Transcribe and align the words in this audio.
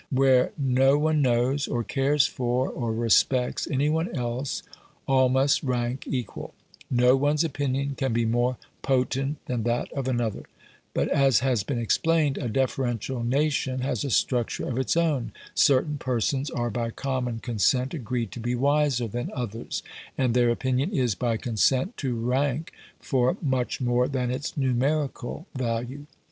Where 0.09 0.51
no 0.57 0.97
one 0.97 1.21
knows, 1.21 1.67
or 1.67 1.83
cares 1.83 2.25
for, 2.25 2.67
or 2.67 2.91
respects 2.91 3.67
any 3.69 3.87
one 3.87 4.15
else 4.15 4.63
all 5.07 5.29
must 5.29 5.61
rank 5.61 6.07
equal; 6.07 6.55
no 6.89 7.15
one's 7.15 7.43
opinion 7.43 7.93
can 7.95 8.11
be 8.11 8.25
more 8.25 8.57
potent 8.81 9.37
than 9.45 9.61
that 9.65 9.91
of 9.93 10.07
another. 10.07 10.45
But, 10.95 11.07
as 11.09 11.41
has 11.41 11.61
been 11.61 11.77
explained, 11.77 12.39
a 12.39 12.49
deferential 12.49 13.23
nation 13.23 13.81
has 13.81 14.03
a 14.03 14.09
structure 14.09 14.67
of 14.67 14.79
its 14.79 14.97
own. 14.97 15.33
Certain 15.53 15.99
persons 15.99 16.49
are 16.49 16.71
by 16.71 16.89
common 16.89 17.37
consent 17.37 17.93
agreed 17.93 18.31
to 18.31 18.39
be 18.39 18.55
wiser 18.55 19.07
than 19.07 19.29
others, 19.35 19.83
and 20.17 20.33
their 20.33 20.49
opinion 20.49 20.89
is, 20.91 21.13
by 21.13 21.37
consent, 21.37 21.95
to 21.97 22.15
rank 22.15 22.71
for 22.99 23.37
much 23.39 23.79
more 23.79 24.07
than 24.07 24.31
its 24.31 24.57
numerical 24.57 25.45
value. 25.55 26.07